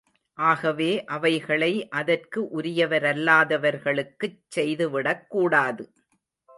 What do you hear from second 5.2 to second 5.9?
கூடாது.